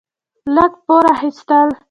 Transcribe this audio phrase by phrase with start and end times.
[0.55, 1.69] لږ پور اخيستل: